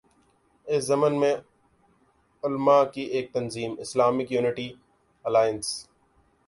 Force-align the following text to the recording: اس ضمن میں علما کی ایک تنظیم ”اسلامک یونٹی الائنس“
اس 0.67 0.83
ضمن 0.85 1.19
میں 1.19 1.33
علما 2.43 2.83
کی 2.93 3.01
ایک 3.13 3.31
تنظیم 3.33 3.71
”اسلامک 3.79 4.31
یونٹی 4.31 4.69
الائنس“ 5.25 5.67